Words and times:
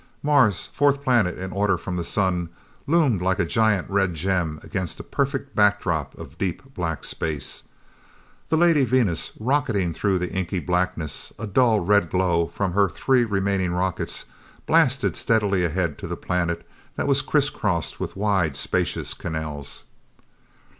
Mars, 0.23 0.67
fourth 0.73 1.03
planet 1.03 1.37
in 1.37 1.51
order 1.51 1.77
from 1.77 1.95
the 1.95 2.03
Sun, 2.03 2.49
loomed 2.87 3.21
like 3.21 3.37
a 3.37 3.45
giant 3.45 3.87
red 3.87 4.15
gem 4.15 4.59
against 4.63 4.99
a 4.99 5.03
perfect 5.03 5.55
backdrop 5.55 6.17
of 6.17 6.39
deep 6.39 6.73
black 6.73 7.03
space. 7.03 7.61
The 8.49 8.57
Lady 8.57 8.83
Venus, 8.83 9.33
rocketing 9.39 9.93
through 9.93 10.17
the 10.17 10.31
inky 10.33 10.59
blackness, 10.59 11.31
a 11.37 11.45
dull 11.45 11.81
red 11.81 12.09
glow 12.09 12.47
from 12.47 12.71
her 12.71 12.89
three 12.89 13.25
remaining 13.25 13.73
rockets, 13.73 14.25
blasted 14.65 15.15
steadily 15.15 15.63
ahead 15.63 15.99
to 15.99 16.07
the 16.07 16.17
planet 16.17 16.67
that 16.95 17.05
was 17.05 17.21
crisscrossed 17.21 17.99
with 17.99 18.15
wide 18.15 18.57
spacious 18.57 19.13
canals. 19.13 19.83